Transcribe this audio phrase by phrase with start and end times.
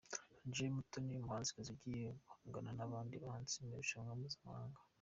[0.45, 4.79] Angel Mutoni umuhanzikazi ugiye guhangana n'abandi bahanzi mu irushanwa mpuzamahanga.